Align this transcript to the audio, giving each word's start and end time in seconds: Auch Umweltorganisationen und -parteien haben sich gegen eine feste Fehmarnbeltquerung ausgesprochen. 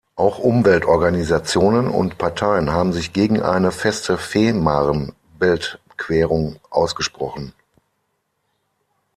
Auch 0.15 0.39
Umweltorganisationen 0.39 1.87
und 1.87 2.15
-parteien 2.15 2.71
haben 2.71 2.91
sich 2.91 3.13
gegen 3.13 3.39
eine 3.43 3.71
feste 3.71 4.17
Fehmarnbeltquerung 4.17 6.55
ausgesprochen. 6.71 7.53